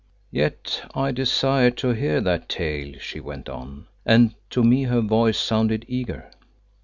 [0.31, 5.37] "Yet I desire to hear that tale," she went on, and to me her voice
[5.37, 6.31] sounded eager.